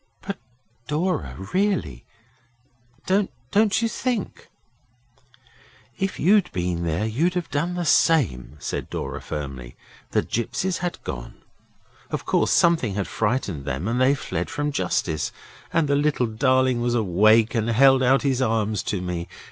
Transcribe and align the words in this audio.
'But, 0.23 0.39
Dora 0.87 1.35
really, 1.53 2.05
don't 3.05 3.29
you 3.83 3.87
think' 3.87 4.49
'If 5.99 6.19
you'd 6.19 6.51
been 6.51 6.81
there 6.85 7.05
you'd 7.05 7.35
have 7.35 7.51
done 7.51 7.75
the 7.75 7.85
same,' 7.85 8.55
said 8.57 8.89
Dora 8.89 9.21
firmly. 9.21 9.75
'The 10.09 10.23
gipsies 10.23 10.79
had 10.79 10.97
gone. 11.03 11.35
Of 12.09 12.25
course 12.25 12.49
something 12.49 12.95
had 12.95 13.05
frightened 13.07 13.65
them 13.65 13.87
and 13.87 14.01
they 14.01 14.15
fled 14.15 14.49
from 14.49 14.71
justice. 14.71 15.31
And 15.71 15.87
the 15.87 15.95
little 15.95 16.25
darling 16.25 16.81
was 16.81 16.95
awake 16.95 17.53
and 17.53 17.69
held 17.69 18.01
out 18.01 18.23
his 18.23 18.41
arms 18.41 18.81
to 18.85 19.01
me. 19.01 19.27